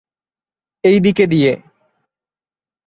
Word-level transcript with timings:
এই 0.83 0.97
দিকে 0.99 1.25
দিয়ে। 1.27 1.51